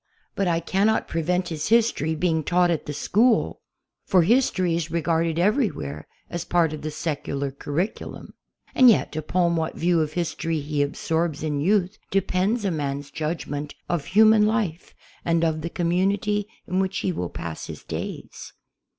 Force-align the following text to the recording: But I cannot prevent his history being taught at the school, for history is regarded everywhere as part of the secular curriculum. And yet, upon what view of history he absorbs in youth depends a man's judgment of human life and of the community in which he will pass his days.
But 0.33 0.47
I 0.47 0.59
cannot 0.59 1.07
prevent 1.07 1.49
his 1.49 1.67
history 1.67 2.15
being 2.15 2.43
taught 2.43 2.71
at 2.71 2.87
the 2.87 2.91
school, 2.93 3.61
for 4.03 4.23
history 4.23 4.75
is 4.75 4.89
regarded 4.89 5.37
everywhere 5.37 6.07
as 6.27 6.43
part 6.43 6.73
of 6.73 6.81
the 6.81 6.89
secular 6.89 7.51
curriculum. 7.51 8.33
And 8.73 8.89
yet, 8.89 9.15
upon 9.15 9.55
what 9.55 9.75
view 9.77 10.01
of 10.01 10.13
history 10.13 10.59
he 10.59 10.81
absorbs 10.81 11.43
in 11.43 11.61
youth 11.61 11.99
depends 12.09 12.65
a 12.65 12.71
man's 12.71 13.11
judgment 13.11 13.75
of 13.87 14.05
human 14.05 14.47
life 14.47 14.95
and 15.23 15.43
of 15.45 15.61
the 15.61 15.69
community 15.69 16.47
in 16.65 16.79
which 16.79 16.97
he 17.05 17.11
will 17.11 17.29
pass 17.29 17.67
his 17.67 17.83
days. 17.83 18.53